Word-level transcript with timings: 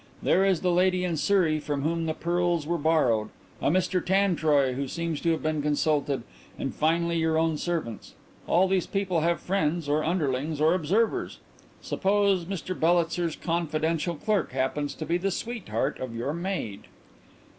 There 0.23 0.43
is 0.43 0.61
the 0.61 0.71
lady 0.71 1.03
in 1.03 1.15
Surrey 1.15 1.59
from 1.59 1.83
whom 1.83 2.07
the 2.07 2.15
pearls 2.15 2.65
were 2.65 2.79
borrowed, 2.79 3.29
a 3.61 3.69
Mr 3.69 4.03
Tantroy 4.03 4.73
who 4.73 4.87
seems 4.87 5.21
to 5.21 5.29
have 5.29 5.43
been 5.43 5.61
consulted, 5.61 6.23
and, 6.57 6.73
finally, 6.73 7.19
your 7.19 7.37
own 7.37 7.55
servants. 7.55 8.15
All 8.47 8.67
these 8.67 8.87
people 8.87 9.19
have 9.19 9.39
friends, 9.39 9.87
or 9.87 10.03
underlings, 10.03 10.59
or 10.59 10.73
observers. 10.73 11.37
Suppose 11.83 12.45
Mr 12.45 12.73
Bellitzer's 12.73 13.35
confidential 13.35 14.15
clerk 14.15 14.53
happens 14.53 14.95
to 14.95 15.05
be 15.05 15.19
the 15.19 15.29
sweetheart 15.29 15.99
of 15.99 16.15
your 16.15 16.33
maid?" 16.33 16.85